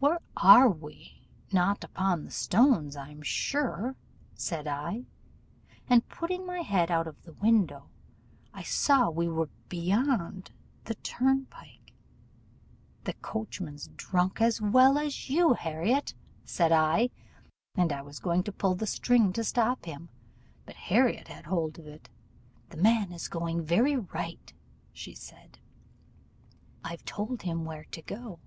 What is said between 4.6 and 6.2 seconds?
I; and